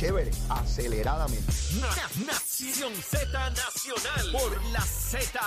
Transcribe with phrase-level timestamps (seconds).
[0.00, 1.52] chévere, aceleradamente.
[2.26, 5.38] Nación Z Nacional por la Z.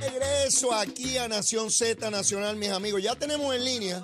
[0.00, 3.02] Regreso aquí a Nación Z Nacional, mis amigos.
[3.02, 4.02] Ya tenemos en línea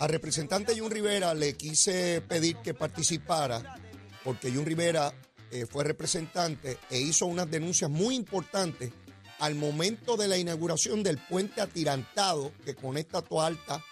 [0.00, 1.32] al representante Jun Rivera.
[1.32, 3.78] Le quise pedir que participara
[4.24, 5.12] porque Jun Rivera
[5.52, 8.90] eh, fue representante e hizo unas denuncias muy importantes
[9.38, 13.84] al momento de la inauguración del puente atirantado que conecta Toa Alta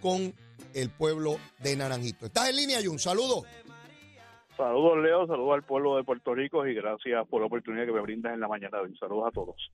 [0.00, 0.34] con
[0.74, 2.26] el pueblo de Naranjito.
[2.26, 2.98] ¿Estás en línea, Jun?
[2.98, 3.44] Saludos.
[4.56, 5.26] Saludos, Leo.
[5.26, 8.40] Saludos al pueblo de Puerto Rico y gracias por la oportunidad que me brindas en
[8.40, 8.78] la mañana.
[8.78, 8.96] de hoy.
[8.98, 9.70] Saludos a todos.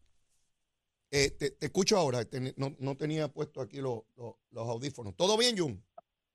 [1.10, 2.24] Eh, te, te escucho ahora.
[2.24, 4.02] Ten- no, no tenía puesto aquí los,
[4.54, 5.14] audífonos.
[5.16, 5.82] ¿Todo bien, Jun?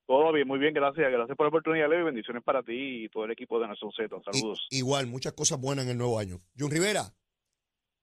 [0.07, 1.11] Todo bien, muy bien, gracias.
[1.11, 3.91] Gracias por la oportunidad, Leo, y bendiciones para ti y todo el equipo de Nación
[3.91, 4.15] Z.
[4.31, 4.67] Saludos.
[4.71, 6.39] igual, muchas cosas buenas en el nuevo año.
[6.57, 7.13] Jun Rivera,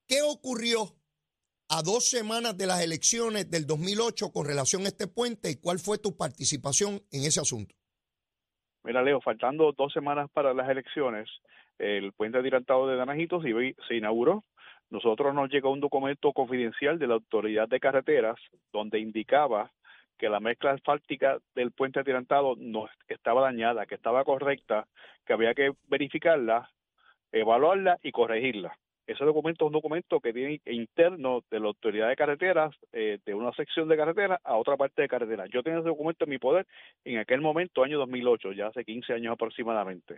[0.07, 0.95] ¿qué ocurrió
[1.69, 5.79] a dos semanas de las elecciones del 2008 con relación a este puente y cuál
[5.79, 7.75] fue tu participación en ese asunto?
[8.83, 11.29] Mira, Leo, faltando dos semanas para las elecciones,
[11.77, 14.43] el puente atirantado de Naranjito se, inauguró.
[14.89, 18.39] Nosotros nos llegó un documento confidencial de la Autoridad de Carreteras
[18.71, 19.71] donde indicaba
[20.17, 24.87] que la mezcla asfáltica del puente atirantado no estaba dañada, que estaba correcta,
[25.25, 26.71] que había que verificarla,
[27.31, 28.77] evaluarla y corregirla.
[29.07, 33.33] Ese documento es un documento que tiene interno de la Autoridad de Carreteras, eh, de
[33.33, 35.45] una sección de carretera a otra parte de carretera.
[35.47, 36.67] Yo tenía ese documento en mi poder
[37.05, 40.17] en aquel momento, año 2008, ya hace 15 años aproximadamente.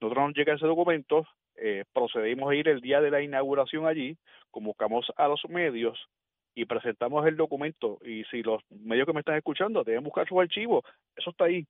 [0.00, 4.16] Nosotros nos llega ese documento, eh, procedimos a ir el día de la inauguración allí,
[4.50, 6.08] convocamos a los medios
[6.54, 7.98] y presentamos el documento.
[8.06, 10.82] Y si los medios que me están escuchando deben buscar sus archivos,
[11.14, 11.66] eso está ahí.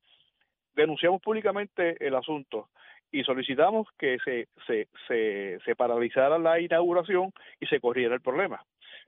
[0.73, 2.69] Denunciamos públicamente el asunto
[3.19, 8.63] y solicitamos que se, se, se, se paralizara la inauguración y se corriera el problema.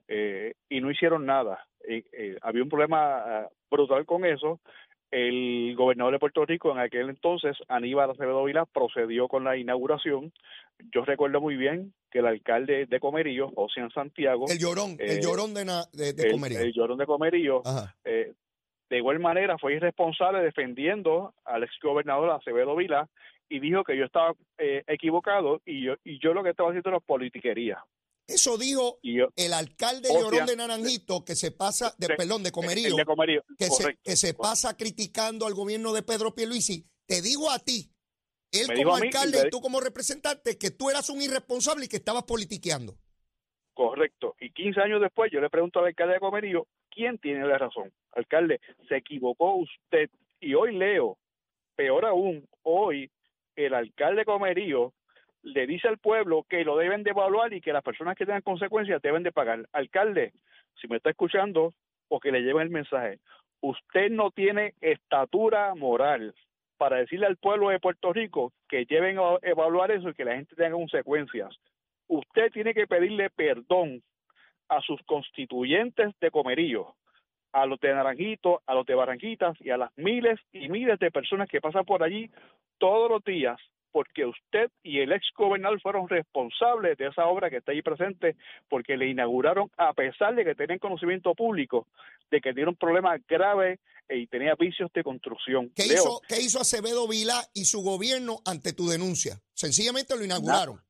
[0.08, 1.66] Eh, y no hicieron nada.
[1.86, 4.60] Eh, eh, había un problema ah, brutal con eso.
[5.10, 10.32] El gobernador de Puerto Rico en aquel entonces, Aníbal Acevedo Vila, procedió con la inauguración.
[10.94, 15.20] Yo recuerdo muy bien que el alcalde de Comerillo, Ocean Santiago, El llorón, el Eh,
[15.22, 16.60] llorón de, na- de, de Comerío.
[16.60, 17.06] el llorón de
[18.04, 18.32] eh,
[18.90, 23.08] de igual manera fue irresponsable defendiendo al ex gobernador Acevedo Vila
[23.48, 26.90] y dijo que yo estaba eh, equivocado y yo y yo lo que estaba haciendo
[26.90, 27.84] era politiquería.
[28.26, 32.52] Eso dijo yo, el alcalde llorón de Naranjito que se pasa, de, De- perdón, de
[32.52, 36.84] Comerío, de que se, que se pasa criticando al gobierno de Pedro Pierluisi.
[37.06, 37.90] Te digo a ti,
[38.52, 41.88] él como mí y alcalde y tú como representante, que tú eras un irresponsable y
[41.88, 42.96] que estabas politiqueando.
[43.72, 44.34] Correcto.
[44.40, 47.90] Y 15 años después yo le pregunto al alcalde de Comerillo, ¿quién tiene la razón?
[48.12, 50.10] Alcalde, se equivocó usted.
[50.40, 51.16] Y hoy leo,
[51.76, 53.10] peor aún, hoy
[53.66, 54.92] el alcalde de Comerillo
[55.42, 58.42] le dice al pueblo que lo deben de evaluar y que las personas que tengan
[58.42, 59.68] consecuencias deben de pagar.
[59.72, 60.32] Alcalde,
[60.80, 61.74] si me está escuchando,
[62.08, 63.18] o que le lleven el mensaje,
[63.60, 66.34] usted no tiene estatura moral
[66.76, 70.36] para decirle al pueblo de Puerto Rico que lleven a evaluar eso y que la
[70.36, 71.58] gente tenga consecuencias
[72.08, 74.02] usted tiene que pedirle perdón
[74.68, 76.94] a sus constituyentes de Comerillo,
[77.52, 81.10] a los de Naranjito, a los de Barranquitas y a las miles y miles de
[81.10, 82.30] personas que pasan por allí
[82.78, 83.58] todos los días,
[83.92, 88.36] porque usted y el ex gobernador fueron responsables de esa obra que está ahí presente,
[88.68, 91.86] porque le inauguraron a pesar de que tenían conocimiento público
[92.30, 95.70] de que tiene un problema grave y tenía vicios de construcción.
[95.74, 99.40] ¿Qué Leo, hizo, ¿Qué hizo Acevedo Vilá y su gobierno ante tu denuncia?
[99.54, 100.80] Sencillamente lo inauguraron.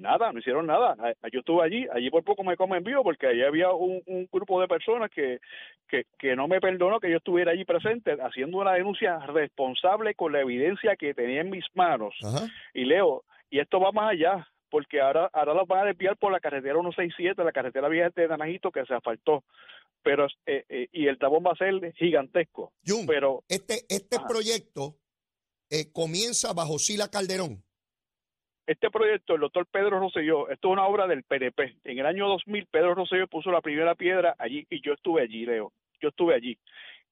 [0.00, 0.96] Nada, no hicieron nada.
[1.30, 4.60] Yo estuve allí, allí por poco me comen vivo porque allí había un, un grupo
[4.60, 5.40] de personas que,
[5.88, 10.32] que, que no me perdonó que yo estuviera allí presente haciendo una denuncia responsable con
[10.32, 12.14] la evidencia que tenía en mis manos.
[12.22, 12.48] Ajá.
[12.72, 16.32] Y Leo, y esto va más allá, porque ahora, ahora los van a desviar por
[16.32, 19.44] la carretera 167, la carretera vieja de Naranjito que se asfaltó.
[20.02, 22.72] Pero, eh, eh, y el tabón va a ser gigantesco.
[22.86, 24.26] Jun, Pero este, este Ajá.
[24.26, 24.96] proyecto
[25.68, 27.62] eh, comienza bajo Sila Calderón.
[28.70, 31.76] Este proyecto, el doctor Pedro Rosselló, esto es una obra del PNP.
[31.84, 35.44] En el año 2000, Pedro Rosselló puso la primera piedra allí y yo estuve allí,
[35.46, 35.72] Leo.
[36.00, 36.56] Yo estuve allí.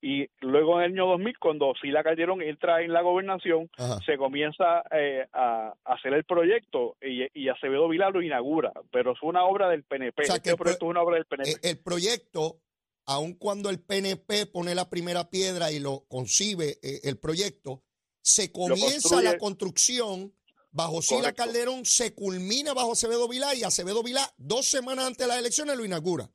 [0.00, 3.98] Y luego en el año 2000, cuando Sila Calderón entra en la gobernación, Ajá.
[4.06, 8.72] se comienza eh, a, a hacer el proyecto y, y Acevedo Vilá lo inaugura.
[8.92, 10.22] Pero es una obra del PNP.
[10.22, 11.50] O sea, este pro- proyecto es una obra del PNP.
[11.50, 12.60] Eh, el proyecto,
[13.06, 17.82] aun cuando el PNP pone la primera piedra y lo concibe eh, el proyecto,
[18.22, 20.32] se comienza la construcción
[20.70, 21.32] bajo Sila.
[21.32, 25.76] Calderón, se culmina bajo Acevedo Vilá y Acevedo Vilá dos semanas antes de las elecciones
[25.76, 26.28] lo inaugura.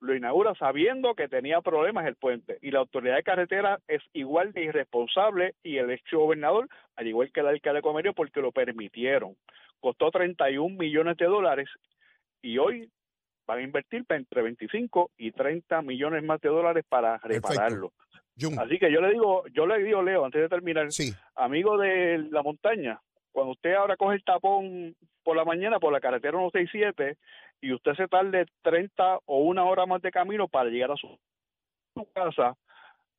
[0.00, 4.52] lo inaugura sabiendo que tenía problemas el puente y la autoridad de carretera es igual
[4.52, 8.50] de irresponsable y el ex gobernador, al igual que el alcalde de Comerio, porque lo
[8.50, 9.36] permitieron.
[9.80, 11.68] Costó 31 millones de dólares
[12.42, 12.90] y hoy
[13.46, 17.92] van a invertir entre 25 y 30 millones más de dólares para repararlo.
[18.58, 22.18] Así que yo le digo, yo le digo, Leo, antes de terminar, Sí, amigo de
[22.30, 23.00] la montaña,
[23.32, 24.94] cuando usted ahora coge el tapón
[25.24, 27.16] por la mañana por la carretera 167
[27.60, 31.18] y usted se tarde 30 o una hora más de camino para llegar a su,
[32.14, 32.56] casa,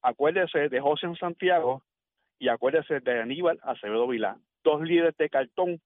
[0.01, 1.81] acuérdese de José Santiago
[2.39, 5.81] y acuérdese de Aníbal Acevedo Vilá, dos líderes de cartón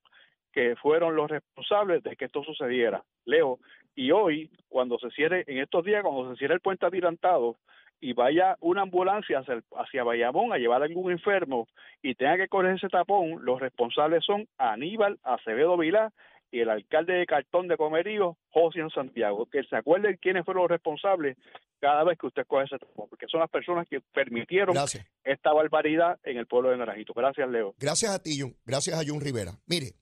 [0.51, 3.03] que fueron los responsables de que esto sucediera.
[3.25, 3.59] Leo,
[3.95, 7.57] y hoy, cuando se cierre, en estos días, cuando se cierre el puente atirantado
[7.99, 11.67] y vaya una ambulancia hacia, el- hacia Bayamón a llevar a algún enfermo
[12.01, 16.13] y tenga que correr ese tapón, los responsables son Aníbal Acevedo Vilá
[16.51, 19.47] y el alcalde de Cartón de Comerío, José Santiago.
[19.47, 21.35] Que se acuerden quiénes fueron los responsables
[21.79, 25.05] cada vez que usted coge ese tapón, porque son las personas que permitieron gracias.
[25.23, 27.13] esta barbaridad en el pueblo de Naranjito.
[27.13, 27.75] Gracias, Leo.
[27.79, 28.55] Gracias a ti, Jun.
[28.65, 29.59] Gracias a Jun Rivera.
[29.65, 29.94] Mire,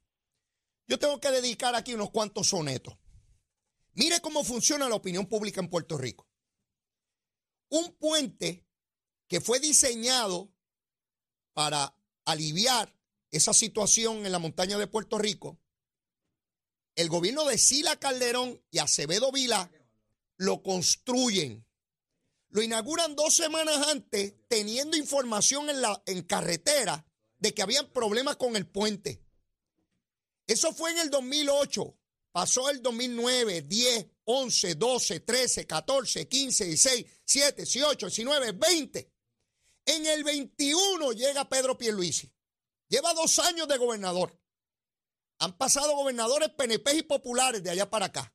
[0.87, 2.95] yo tengo que dedicar aquí unos cuantos sonetos.
[3.95, 6.27] Mire cómo funciona la opinión pública en Puerto Rico.
[7.69, 8.65] Un puente
[9.27, 10.51] que fue diseñado
[11.53, 12.95] para aliviar
[13.31, 15.59] esa situación en la montaña de Puerto Rico,
[16.95, 19.69] el gobierno de Sila Calderón y Acevedo Vila
[20.37, 21.65] lo construyen.
[22.49, 27.05] Lo inauguran dos semanas antes, teniendo información en, la, en carretera
[27.37, 29.21] de que habían problemas con el puente.
[30.47, 31.97] Eso fue en el 2008.
[32.31, 39.11] Pasó el 2009, 10, 11, 12, 13, 14, 15, 16, 17, 18, 19, 20.
[39.85, 42.31] En el 21 llega Pedro Pierluisi.
[42.87, 44.39] Lleva dos años de gobernador.
[45.39, 48.33] Han pasado gobernadores PNP y populares de allá para acá.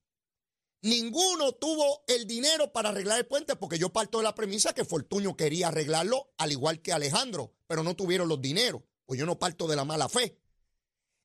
[0.82, 4.84] Ninguno tuvo el dinero para arreglar el puente porque yo parto de la premisa que
[4.84, 8.82] Fortuño quería arreglarlo al igual que Alejandro, pero no tuvieron los dineros.
[9.04, 10.40] Pues yo no parto de la mala fe.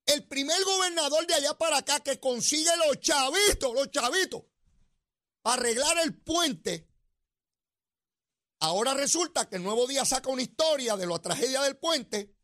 [0.05, 4.43] El primer gobernador de allá para acá que consigue los chavitos, los chavitos,
[5.45, 6.89] para arreglar el puente.
[8.61, 12.35] Ahora resulta que el nuevo día saca una historia de la tragedia del puente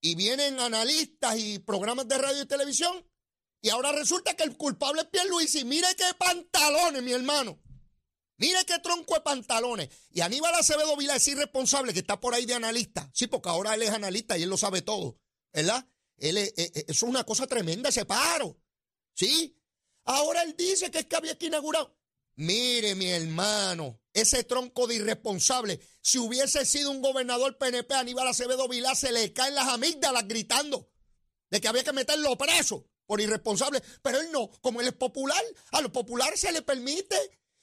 [0.00, 3.08] y vienen analistas y programas de radio y televisión
[3.60, 5.64] y ahora resulta que el culpable es Pierluisi.
[5.64, 7.62] Mire qué pantalones, mi hermano.
[8.38, 9.90] Mire qué tronco de pantalones.
[10.10, 13.08] Y Aníbal Acevedo Vila es irresponsable que está por ahí de analista.
[13.14, 15.20] Sí, porque ahora él es analista y él lo sabe todo.
[15.52, 15.86] ¿Verdad?
[16.16, 18.58] Él es- eh, eh, eso es una cosa tremenda, ese paro.
[19.14, 19.56] ¿Sí?
[20.04, 21.92] Ahora él dice que es que había que inaugurar.
[22.36, 25.80] Mire, mi hermano, ese tronco de irresponsable.
[26.00, 30.90] Si hubiese sido un gobernador PNP, Aníbal Acevedo Vilá se le caen las amígdalas gritando
[31.50, 33.82] de que había que meterlo preso por irresponsable.
[34.02, 37.16] Pero él no, como él es popular, a los populares se le permite.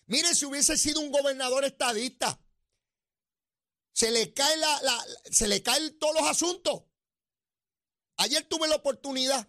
[0.06, 2.39] Mire, si hubiese sido un gobernador estadista,
[3.92, 6.83] se le la- se le caen todos los asuntos.
[8.18, 9.47] Ayer tuve la oportunidad,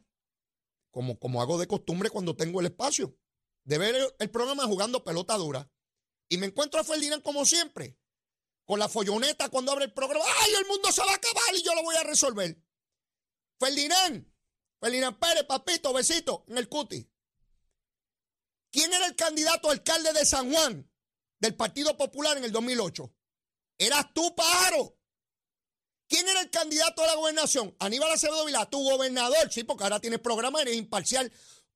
[0.90, 3.16] como, como hago de costumbre cuando tengo el espacio,
[3.64, 5.70] de ver el, programa jugando pelota dura.
[6.28, 7.98] Y me encuentro a Ferdinand como siempre,
[8.64, 10.25] con la folloneta cuando abre el programa.
[10.42, 12.62] ¡Ay, el mundo se va a acabar y yo lo voy a resolver!
[13.58, 14.32] Ferdinand,
[14.81, 17.10] Ferdinand Pérez, papito, besito, en el cuti.
[18.72, 20.88] ¿Quién era el candidato alcalde de San Juan
[21.40, 23.12] del Partido Popular en el 2008?
[23.78, 25.00] Eras tú, pájaro.
[26.10, 27.72] ¿Quién era el candidato a la gobernación?
[27.78, 29.48] Aníbal Acevedo Vilá, tu gobernador.
[29.52, 31.30] Sí, porque ahora tienes programa, eres imparcial.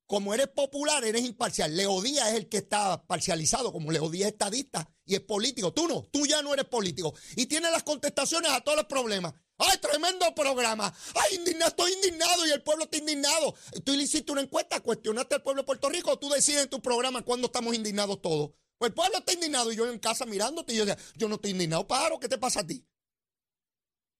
[0.07, 1.73] Como eres popular, eres imparcial.
[1.73, 5.71] Leo Díaz es el que está parcializado, como Leo Díaz es estadista y es político.
[5.71, 7.15] Tú no, tú ya no eres político.
[7.37, 9.33] Y tienes las contestaciones a todos los problemas.
[9.57, 10.93] ¡Ay, tremendo programa!
[11.15, 13.55] ¡Ay, indignado, estoy indignado y el pueblo está indignado!
[13.85, 16.81] Tú le hiciste una encuesta, cuestionaste al pueblo de Puerto Rico, tú decides en tu
[16.81, 18.51] programa cuándo estamos indignados todos.
[18.77, 21.51] Pues el pueblo está indignado y yo en casa mirándote y yo yo no estoy
[21.51, 22.85] indignado, paro, ¿qué te pasa a ti?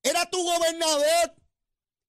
[0.06, 1.36] Era tu gobernador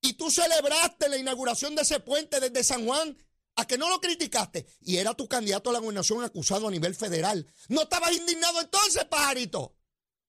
[0.02, 3.16] y tú celebraste la inauguración de ese puente desde San Juan
[3.54, 6.94] a que no lo criticaste y era tu candidato a la gobernación acusado a nivel
[6.94, 7.50] federal.
[7.68, 9.78] ¿No estabas indignado entonces, pajarito?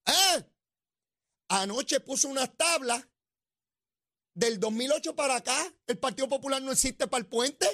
[0.05, 0.45] ¿Eh?
[1.49, 3.05] Anoche puso unas tablas
[4.33, 5.75] del 2008 para acá.
[5.87, 7.67] El Partido Popular no existe para el puente.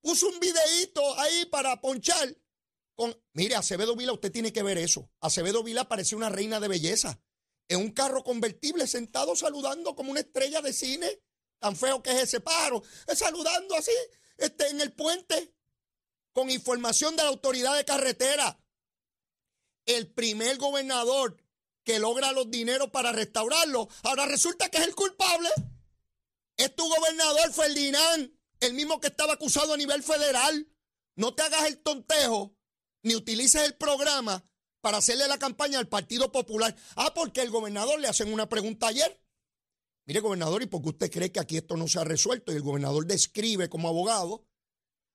[0.00, 2.36] Puso un videíto ahí para ponchar.
[2.94, 5.10] Con, mire, Acevedo Vila, usted tiene que ver eso.
[5.20, 7.20] Acevedo Vila parecía una reina de belleza.
[7.68, 11.20] En un carro convertible, sentado saludando como una estrella de cine.
[11.58, 12.82] Tan feo que es ese pájaro.
[13.06, 13.92] Eh, Saludando así,
[14.38, 15.54] este, en el puente.
[16.32, 18.58] Con información de la autoridad de carretera.
[19.84, 21.36] El primer gobernador
[21.84, 23.88] que logra los dineros para restaurarlo.
[24.02, 25.48] Ahora resulta que es el culpable.
[26.56, 30.68] Es tu gobernador, Ferdinand, el mismo que estaba acusado a nivel federal.
[31.16, 32.54] No te hagas el tontejo,
[33.02, 34.47] ni utilices el programa
[34.80, 36.74] para hacerle la campaña al Partido Popular.
[36.96, 39.20] Ah, porque el gobernador le hacen una pregunta ayer.
[40.06, 42.52] Mire, gobernador, ¿y por qué usted cree que aquí esto no se ha resuelto?
[42.52, 44.46] Y el gobernador describe como abogado.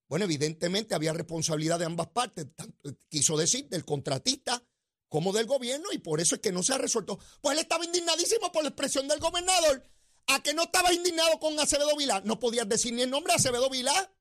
[0.08, 2.46] Bueno, evidentemente había responsabilidad de ambas partes.
[2.55, 4.63] Tanto, quiso decir del contratista
[5.10, 7.17] como del gobierno y por eso es que no se ha resuelto.
[7.41, 9.84] Pues él estaba indignadísimo por la expresión del gobernador.
[10.27, 12.22] ¿A que no estaba indignado con Acevedo Vilá?
[12.22, 14.15] No podías decir ni el nombre de Acevedo Vilá.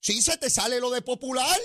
[0.00, 1.58] Sí, se te sale lo de popular.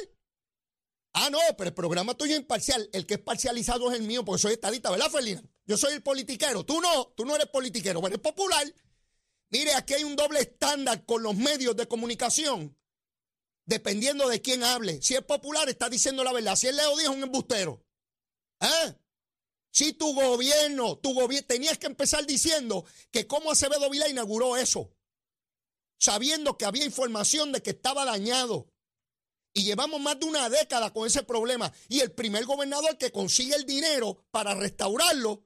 [1.13, 2.89] Ah, no, pero el programa tuyo es imparcial.
[2.93, 5.43] El que es parcializado es el mío, porque soy estadista, ¿verdad, Felina?
[5.65, 6.65] Yo soy el politiquero.
[6.65, 8.73] Tú no, tú no eres politiquero, pero eres popular.
[9.49, 12.77] Mire, aquí hay un doble estándar con los medios de comunicación,
[13.65, 15.01] dependiendo de quién hable.
[15.01, 16.55] Si es popular, está diciendo la verdad.
[16.55, 17.85] Si él Leo dijo un embustero.
[18.61, 18.95] ¿Eh?
[19.71, 24.93] Si tu gobierno, tu gobierno, tenías que empezar diciendo que cómo Acevedo Vila inauguró eso,
[25.97, 28.70] sabiendo que había información de que estaba dañado.
[29.53, 31.71] Y llevamos más de una década con ese problema.
[31.89, 35.43] Y el primer gobernador que consigue el dinero para restaurarlo,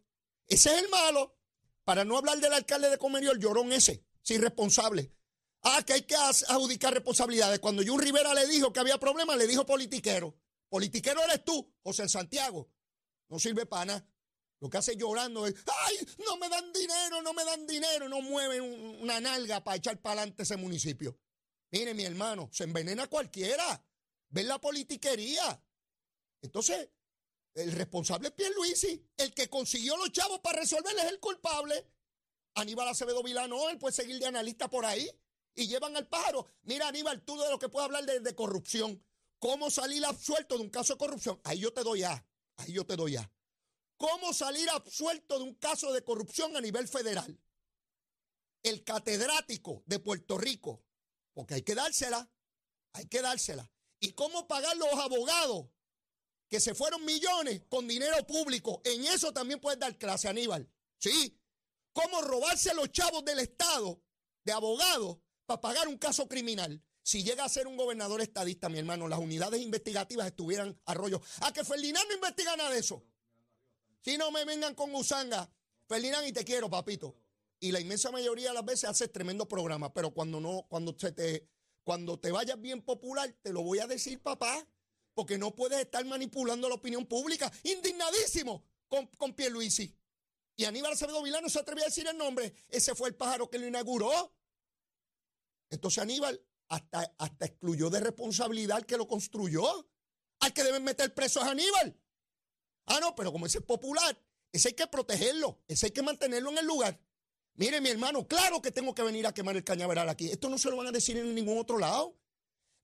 [0.47, 1.35] ese es el malo.
[1.83, 5.11] Para no hablar del alcalde de Comerio, el llorón ese, sin responsable.
[5.61, 7.59] Ah, que hay que adjudicar responsabilidades.
[7.59, 10.35] Cuando Jun Rivera le dijo que había problemas, le dijo politiquero.
[10.69, 12.69] Politiquero eres tú, José Santiago.
[13.29, 14.07] No sirve para nada.
[14.59, 18.21] Lo que hace llorando es, ay, no me dan dinero, no me dan dinero, no
[18.21, 18.63] mueven
[19.01, 21.17] una nalga para echar para adelante ese municipio.
[21.71, 23.83] Mire, mi hermano, se envenena cualquiera.
[24.35, 25.63] Ven la politiquería.
[26.41, 26.89] Entonces,
[27.53, 29.01] el responsable es Pierluisi.
[29.15, 31.87] El que consiguió los chavos para resolver es el culpable.
[32.55, 35.09] Aníbal Acevedo Vilano, él puede seguir de analista por ahí.
[35.55, 36.49] Y llevan al pájaro.
[36.63, 39.01] Mira, Aníbal, tú de lo que puedes hablar de, de corrupción.
[39.39, 41.39] ¿Cómo salir absuelto de un caso de corrupción?
[41.45, 42.27] Ahí yo te doy ya.
[42.57, 43.31] Ahí yo te doy ya.
[43.95, 47.39] ¿Cómo salir absuelto de un caso de corrupción a nivel federal?
[48.63, 50.83] El catedrático de Puerto Rico,
[51.31, 52.29] porque hay que dársela,
[52.91, 53.71] hay que dársela.
[54.05, 55.65] ¿Y cómo pagar los abogados
[56.47, 58.79] que se fueron millones con dinero público?
[58.85, 60.69] En eso también puedes dar clase, Aníbal.
[60.99, 61.35] Sí.
[61.91, 63.99] ¿Cómo robarse los chavos del Estado
[64.43, 66.83] de abogados para pagar un caso criminal?
[67.01, 71.19] Si llega a ser un gobernador estadista, mi hermano, las unidades investigativas estuvieran a rollo.
[71.41, 73.03] A que Ferdinand no investiga nada de eso.
[74.01, 75.51] Si no me vengan con usanga.
[75.87, 77.15] Ferdinand, y te quiero, papito.
[77.59, 81.11] Y la inmensa mayoría de las veces hace tremendo programa, pero cuando no, cuando se
[81.11, 81.49] te,
[81.85, 84.67] cuando te vayas bien popular, te lo voy a decir, papá,
[85.13, 87.49] porque no puedes estar manipulando la opinión pública.
[87.63, 89.95] Indignadísimo con, con Pierluisi.
[90.57, 92.53] Y Aníbal Acevedo Vilano no se atrevió a decir el nombre.
[92.69, 94.35] Ese fue el pájaro que lo inauguró.
[95.69, 99.87] Entonces Aníbal hasta, hasta excluyó de responsabilidad al que lo construyó.
[100.39, 102.01] Al que deben meter preso es Aníbal.
[102.87, 104.19] Ah, no, pero como ese es popular,
[104.51, 106.99] ese hay que protegerlo, ese hay que mantenerlo en el lugar.
[107.55, 110.29] Mire, mi hermano, claro que tengo que venir a quemar el cañaveral aquí.
[110.29, 112.17] Esto no se lo van a decir en ningún otro lado.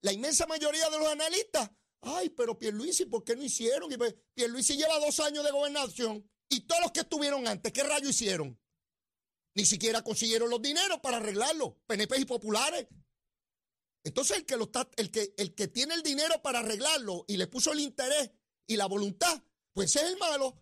[0.01, 1.69] La inmensa mayoría de los analistas,
[2.01, 3.89] ay, pero Pierluisi, ¿por qué no hicieron?
[3.97, 8.09] Pues, Pierluisi lleva dos años de gobernación y todos los que estuvieron antes, ¿qué rayo
[8.09, 8.57] hicieron?
[9.55, 12.87] Ni siquiera consiguieron los dineros para arreglarlo, PNP y populares.
[14.03, 17.47] Entonces el que, lo el, que, el que tiene el dinero para arreglarlo y le
[17.47, 18.31] puso el interés
[18.65, 20.57] y la voluntad, pues es el malo.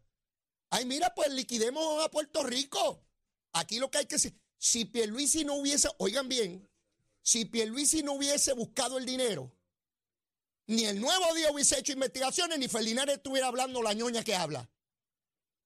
[0.72, 3.06] Ay, mira, pues liquidemos a Puerto Rico.
[3.54, 6.70] Aquí lo que hay que decir, si Pierluisi no hubiese, oigan bien,
[7.22, 9.52] si Pierluisi no hubiese buscado el dinero,
[10.68, 14.70] ni el nuevo día hubiese hecho investigaciones, ni Felinares estuviera hablando la ñoña que habla.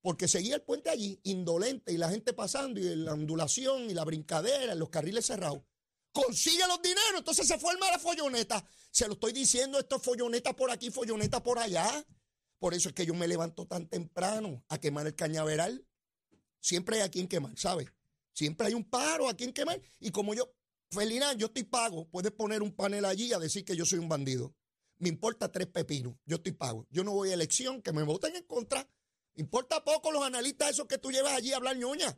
[0.02, 4.04] Porque seguía el puente allí, indolente, y la gente pasando, y la ondulación, y la
[4.04, 5.62] brincadera, los carriles cerrados
[6.14, 8.64] consigue los dineros, entonces se forma la folloneta.
[8.92, 12.06] Se lo estoy diciendo, esto es folloneta por aquí, folloneta por allá.
[12.60, 15.86] Por eso es que yo me levanto tan temprano a quemar el cañaveral.
[16.64, 17.90] Siempre hay a quien quemar, ¿sabes?
[18.32, 19.82] Siempre hay un paro a quien quemar.
[20.00, 20.50] Y como yo,
[20.90, 24.08] Felina, yo estoy pago, puedes poner un panel allí a decir que yo soy un
[24.08, 24.56] bandido.
[24.98, 26.88] Me importa tres pepinos, yo estoy pago.
[26.90, 28.90] Yo no voy a elección, que me voten en contra.
[29.36, 32.18] Importa poco los analistas esos que tú llevas allí a hablar ñoña.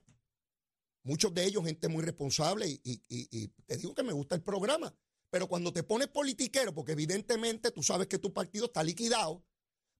[1.02, 4.94] Muchos de ellos, gente muy responsable, y, te digo que me gusta el programa.
[5.32, 9.44] Pero cuando te pones politiquero, porque evidentemente tú sabes que tu partido está liquidado,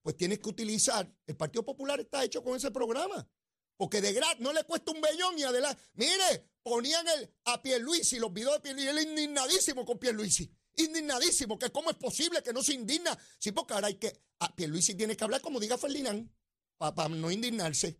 [0.02, 1.12] pues tienes que utilizar.
[1.26, 3.28] El Partido Popular está hecho con ese programa.
[3.76, 5.82] Porque de gratis no le cuesta un bellón y adelante.
[5.94, 10.50] Mire, ponían el, a Pierluisi, los videos de Pierluisi, él indignadísimo con Pierluisi.
[10.76, 13.16] Indignadísimo, que cómo es posible que no se indigna.
[13.38, 14.20] Sí, porque ahora hay que.
[14.40, 16.30] A Pierluisi tiene que hablar como diga Ferdinand,
[16.76, 17.98] para no indignarse.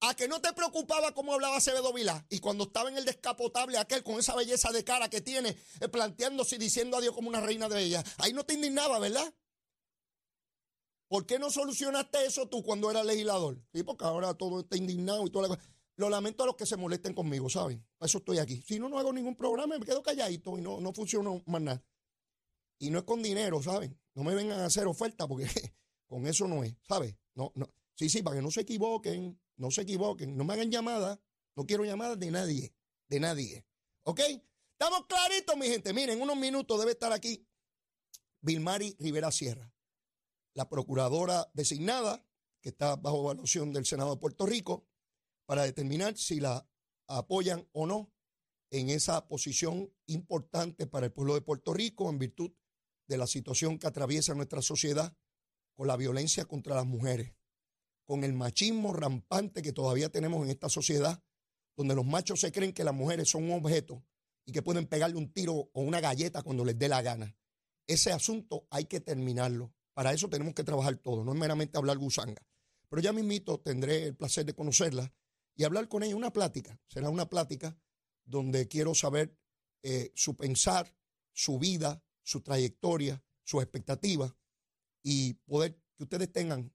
[0.00, 2.26] A que no te preocupaba cómo hablaba Acevedo Vilá.
[2.28, 5.88] Y cuando estaba en el descapotable aquel con esa belleza de cara que tiene, eh,
[5.88, 8.04] planteándose y diciendo adiós como una reina de ella.
[8.18, 9.32] Ahí no te indignaba, ¿verdad?
[11.14, 13.62] ¿Por qué no solucionaste eso tú cuando eras legislador?
[13.72, 15.68] Sí, porque ahora todo está indignado y toda la cosa.
[15.94, 17.86] Lo lamento a los que se molesten conmigo, ¿saben?
[17.96, 18.60] Para eso estoy aquí.
[18.62, 21.84] Si no, no hago ningún programa, me quedo calladito y no, no funciona más nada.
[22.80, 23.96] Y no es con dinero, ¿saben?
[24.16, 25.46] No me vengan a hacer oferta porque
[26.08, 27.14] con eso no es, ¿sabes?
[27.36, 27.72] No, no.
[27.94, 29.40] Sí, sí, para que no se equivoquen.
[29.56, 31.20] No se equivoquen, no me hagan llamadas.
[31.54, 32.74] No quiero llamadas de nadie,
[33.08, 33.64] de nadie.
[34.02, 34.18] ¿Ok?
[34.72, 35.92] Estamos claritos, mi gente.
[35.92, 37.46] Miren, en unos minutos debe estar aquí
[38.40, 39.72] Vilmari Rivera Sierra,
[40.54, 42.24] la procuradora designada
[42.60, 44.86] que está bajo evaluación del Senado de Puerto Rico
[45.46, 46.66] para determinar si la
[47.06, 48.12] apoyan o no
[48.70, 52.52] en esa posición importante para el pueblo de Puerto Rico en virtud
[53.06, 55.16] de la situación que atraviesa nuestra sociedad
[55.74, 57.34] con la violencia contra las mujeres,
[58.04, 61.22] con el machismo rampante que todavía tenemos en esta sociedad,
[61.76, 64.04] donde los machos se creen que las mujeres son un objeto
[64.46, 67.36] y que pueden pegarle un tiro o una galleta cuando les dé la gana.
[67.86, 69.73] Ese asunto hay que terminarlo.
[69.94, 72.42] Para eso tenemos que trabajar todo, no es meramente hablar gusanga.
[72.88, 75.12] Pero ya mismito tendré el placer de conocerla
[75.54, 76.78] y hablar con ella una plática.
[76.88, 77.78] Será una plática
[78.24, 79.36] donde quiero saber
[79.82, 80.94] eh, su pensar,
[81.32, 84.34] su vida, su trayectoria, sus expectativas
[85.02, 86.72] y poder que ustedes tengan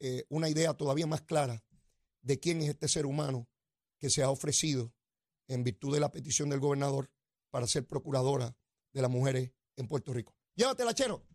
[0.00, 1.64] eh, una idea todavía más clara
[2.22, 3.48] de quién es este ser humano
[3.98, 4.94] que se ha ofrecido
[5.48, 7.10] en virtud de la petición del gobernador
[7.50, 8.56] para ser procuradora
[8.92, 10.34] de las mujeres en Puerto Rico.
[10.54, 11.26] Llévatela, Chero.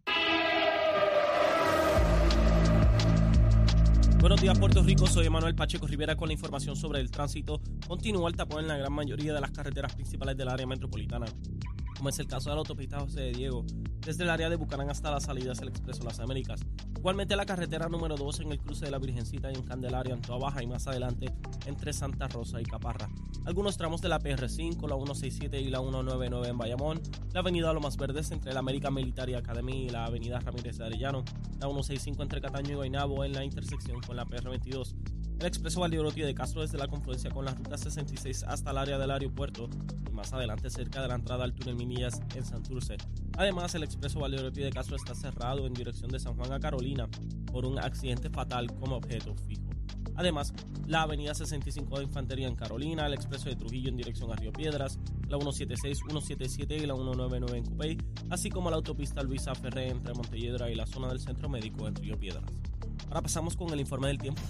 [4.19, 5.07] Buenos días, Puerto Rico.
[5.07, 7.61] Soy Emanuel Pacheco Rivera con la información sobre el tránsito.
[7.87, 11.25] Continúa el tapón en la gran mayoría de las carreteras principales del área metropolitana
[11.99, 13.65] como es el caso de la autopista José de Diego,
[14.05, 16.61] desde el área de Bucarán hasta la salida hacia el Expreso Las Américas.
[16.97, 20.21] Igualmente la carretera número 2 en el cruce de la Virgencita y en Candelaria, en
[20.21, 21.33] Toa Baja y más adelante
[21.65, 23.09] entre Santa Rosa y Caparra.
[23.45, 27.01] Algunos tramos de la PR5, la 167 y la 199 en Bayamón,
[27.33, 31.25] la avenida Lomas Verdes entre la American Military Academy y la avenida Ramírez de Arellano,
[31.59, 34.95] la 165 entre Cataño y Guaynabo en la intersección con la PR22,
[35.39, 38.97] el expreso Valdeorotti de Castro desde la confluencia con la ruta 66 hasta el área
[38.97, 39.69] del aeropuerto
[40.07, 42.97] y más adelante cerca de la entrada al túnel Minillas en Santurce.
[43.37, 47.07] Además, el expreso Valdeorotti de Castro está cerrado en dirección de San Juan a Carolina
[47.51, 49.69] por un accidente fatal como objeto fijo.
[50.17, 50.53] Además,
[50.85, 54.51] la avenida 65 de Infantería en Carolina, el expreso de Trujillo en dirección a Río
[54.51, 57.97] Piedras, la 176, 177 y la 199 en Cupey,
[58.29, 61.95] así como la autopista Luisa Ferré entre Montelledra y la zona del Centro Médico en
[61.95, 62.43] Río Piedras.
[63.07, 64.41] Ahora pasamos con el informe del tiempo.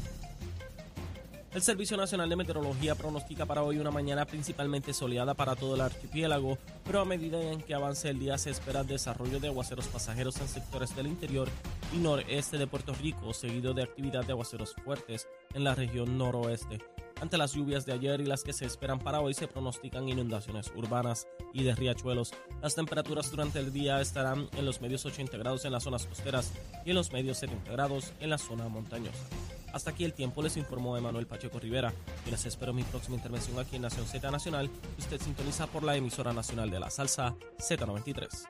[1.52, 5.82] El Servicio Nacional de Meteorología pronostica para hoy una mañana principalmente soleada para todo el
[5.82, 10.40] archipiélago, pero a medida en que avance el día se espera desarrollo de aguaceros pasajeros
[10.42, 11.50] en sectores del interior
[11.92, 16.78] y noreste de Puerto Rico, seguido de actividad de aguaceros fuertes en la región noroeste.
[17.20, 20.72] Ante las lluvias de ayer y las que se esperan para hoy se pronostican inundaciones
[20.76, 22.32] urbanas y de riachuelos.
[22.62, 26.54] Las temperaturas durante el día estarán en los medios 80 grados en las zonas costeras
[26.86, 29.26] y en los medios 70 grados en la zona montañosa.
[29.74, 31.94] Hasta aquí el tiempo, les informó Emanuel Pacheco Rivera.
[32.26, 35.96] Y les espero mi próxima intervención aquí en Nación Z Nacional, usted sintoniza por la
[35.96, 38.48] emisora nacional de la salsa Z93.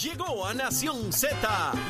[0.00, 1.36] Llegó a Nación Z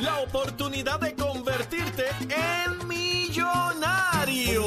[0.01, 4.63] la oportunidad de convertirte en millonario.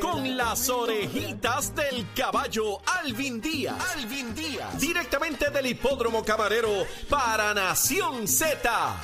[0.00, 3.76] Con las orejitas del caballo Alvin Díaz.
[3.94, 4.78] Alvin Díaz.
[4.78, 6.70] Directamente del hipódromo camarero
[7.08, 9.00] para Nación Z.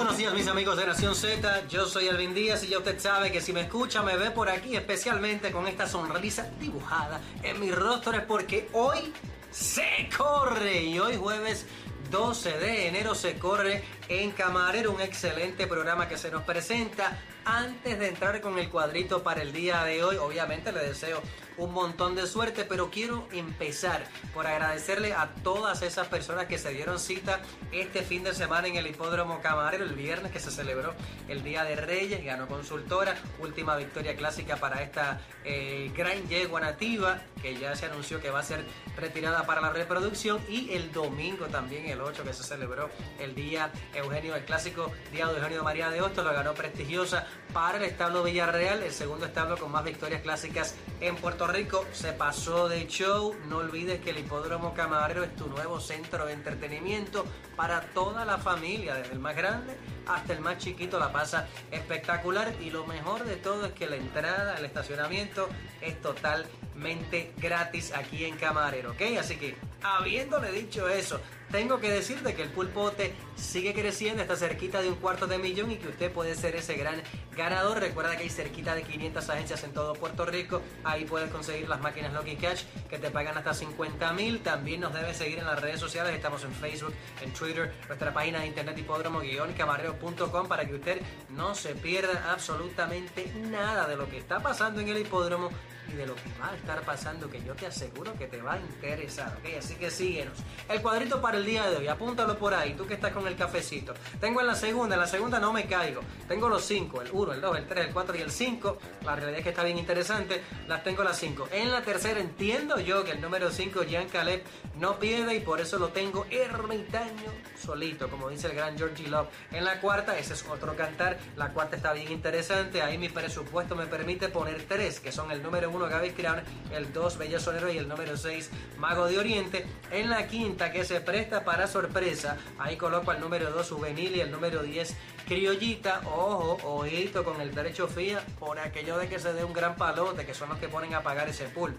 [0.00, 3.30] Buenos días mis amigos de Nación Z, yo soy Alvin Díaz y ya usted sabe
[3.30, 7.70] que si me escucha, me ve por aquí, especialmente con esta sonrisa dibujada en mi
[7.70, 9.12] rostro, es porque hoy
[9.50, 11.66] se corre y hoy jueves
[12.10, 17.18] 12 de enero se corre en Camarero, un excelente programa que se nos presenta.
[17.44, 21.20] Antes de entrar con el cuadrito para el día de hoy, obviamente le deseo
[21.60, 26.70] un montón de suerte, pero quiero empezar por agradecerle a todas esas personas que se
[26.70, 30.94] dieron cita este fin de semana en el Hipódromo Camarero, el viernes que se celebró
[31.28, 37.20] el Día de Reyes, ganó consultora, última victoria clásica para esta eh, gran yegua nativa
[37.42, 38.64] que ya se anunció que va a ser
[38.96, 43.70] retirada para la reproducción y el domingo también, el 8 que se celebró el Día
[43.94, 48.22] Eugenio, el clásico Día de Eugenio María de Hostos, lo ganó prestigiosa para el establo
[48.22, 51.49] Villarreal, el segundo establo con más victorias clásicas en Puerto Rico.
[51.92, 53.34] Se pasó de show.
[53.48, 58.38] No olvides que el Hipódromo Camarero es tu nuevo centro de entretenimiento para toda la
[58.38, 61.00] familia, desde el más grande hasta el más chiquito.
[61.00, 65.48] La pasa espectacular y lo mejor de todo es que la entrada, el estacionamiento
[65.80, 69.02] es totalmente gratis aquí en Camarero, ¿ok?
[69.18, 74.80] Así que, habiéndole dicho eso, tengo que decirte que el pulpote sigue creciendo, está cerquita
[74.82, 77.02] de un cuarto de millón y que usted puede ser ese gran
[77.36, 77.80] ganador.
[77.80, 80.62] Recuerda que hay cerquita de 500 agencias en todo Puerto Rico.
[80.84, 84.40] Ahí puedes conseguir las máquinas Lucky Cash que te pagan hasta 50 mil.
[84.40, 86.14] También nos debes seguir en las redes sociales.
[86.14, 91.74] Estamos en Facebook, en Twitter, nuestra página de internet hipódromo-camarero.com para que usted no se
[91.74, 95.50] pierda absolutamente nada de lo que está pasando en el hipódromo
[95.92, 98.54] y de lo que va a estar pasando que yo te aseguro que te va
[98.54, 99.58] a interesar, ¿ok?
[99.58, 100.38] Así que síguenos.
[100.68, 101.88] El cuadrito para el día de hoy.
[101.88, 103.94] Apúntalo por ahí, tú que estás con el cafecito.
[104.20, 106.02] Tengo en la segunda, en la segunda no me caigo.
[106.28, 108.78] Tengo los cinco, el 1, el 2, el 3, el 4 y el 5.
[109.04, 110.42] La realidad es que está bien interesante.
[110.68, 111.48] Las tengo las 5.
[111.52, 114.42] En la tercera entiendo yo que el número 5, Jean Caleb,
[114.76, 119.28] no pierde y por eso lo tengo ermitaño solito, como dice el gran Georgie Love.
[119.52, 121.18] En la cuarta, ese es otro cantar.
[121.36, 122.82] La cuarta está bien interesante.
[122.82, 126.40] Ahí mi presupuesto me permite poner tres, que son el número 1, Gaby Crown,
[126.72, 129.66] el 2, Bella Sonero y el número 6, Mago de Oriente.
[129.90, 134.20] En la quinta, que se presta para sorpresa, ahí coloco el número 2, Juvenil y
[134.20, 136.02] el número 10, Criollita.
[136.06, 140.26] Ojo, ojito con el derecho FIA por aquello de que se dé un gran palote,
[140.26, 141.74] que son los que ponen a pagar ese pool.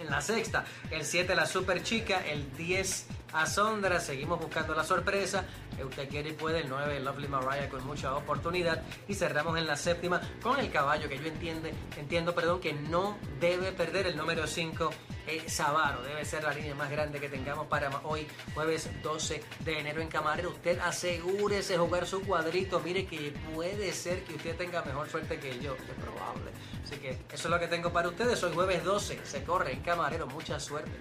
[0.00, 3.06] En la sexta, el 7 la super chica, el 10
[3.46, 5.44] Sondra, seguimos buscando la sorpresa.
[5.82, 8.82] Usted quiere y puede, el 9 Lovely Mariah con mucha oportunidad.
[9.08, 13.16] Y cerramos en la séptima con el caballo que yo entiende, entiendo perdón, que no
[13.40, 14.90] debe perder el número 5
[15.26, 16.02] eh, Sabaro.
[16.02, 20.08] Debe ser la línea más grande que tengamos para hoy, jueves 12 de enero en
[20.08, 20.50] Camarero.
[20.50, 22.80] Usted asegúrese jugar su cuadrito.
[22.80, 25.74] Mire que puede ser que usted tenga mejor suerte que yo.
[25.74, 26.50] Es probable.
[26.84, 28.42] Así que eso es lo que tengo para ustedes.
[28.42, 29.20] Hoy jueves 12.
[29.24, 30.26] Se corre en Camarero.
[30.26, 30.92] Mucha suerte.